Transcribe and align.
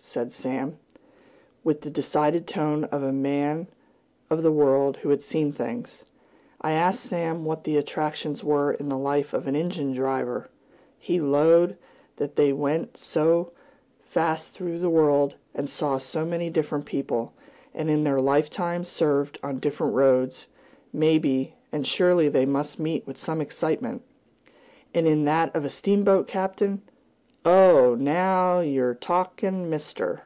said 0.00 0.32
Sam, 0.32 0.78
with 1.64 1.80
the 1.80 1.90
decided 1.90 2.46
tone 2.46 2.84
of 2.84 3.02
a 3.02 3.12
man 3.12 3.66
of 4.30 4.44
the 4.44 4.52
world, 4.52 4.98
who 4.98 5.08
had 5.08 5.20
seen 5.20 5.52
things. 5.52 6.04
I 6.60 6.70
asked 6.70 7.00
Sam 7.00 7.44
what 7.44 7.64
the 7.64 7.76
attractions 7.76 8.44
were 8.44 8.70
in 8.72 8.88
the 8.88 8.96
life 8.96 9.34
of 9.34 9.48
an 9.48 9.56
engine 9.56 9.92
driver. 9.92 10.50
He 11.00 11.20
"'lowed" 11.20 11.76
they 12.16 12.52
went 12.52 12.96
so 12.96 13.50
fast 14.00 14.54
through 14.54 14.78
the 14.78 14.88
world, 14.88 15.34
and 15.52 15.68
saw 15.68 15.98
so 15.98 16.24
many 16.24 16.48
different 16.48 16.86
people; 16.86 17.34
and 17.74 17.90
in 17.90 18.04
their 18.04 18.20
lifetime 18.20 18.84
served 18.84 19.40
on 19.42 19.58
different 19.58 19.94
roads, 19.94 20.46
maybe, 20.92 21.56
and 21.72 21.84
surely 21.84 22.28
they 22.28 22.46
must 22.46 22.78
meet 22.78 23.04
with 23.04 23.16
some 23.18 23.40
excitement. 23.40 24.02
And 24.94 25.08
in 25.08 25.24
that 25.24 25.52
of 25.56 25.64
a 25.64 25.68
steamboat 25.68 26.28
captain? 26.28 26.82
"Oh! 27.44 27.94
now 27.94 28.60
yew're 28.60 28.94
talk'n', 28.96 29.70
mister! 29.70 30.22